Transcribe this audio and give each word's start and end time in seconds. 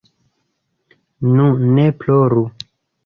Nu, 1.35 1.45
ne 1.77 1.87
ploru. 2.01 2.43